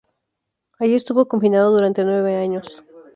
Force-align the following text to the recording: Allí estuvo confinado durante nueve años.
Allí 0.79 0.95
estuvo 0.95 1.27
confinado 1.27 1.69
durante 1.73 2.03
nueve 2.03 2.35
años. 2.35 2.83